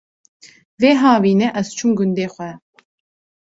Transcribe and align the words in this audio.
Vê 0.81 0.91
havînê 1.03 1.47
ez 1.59 1.67
çûm 1.77 1.91
gundê 1.97 2.27
xwe 2.33 2.49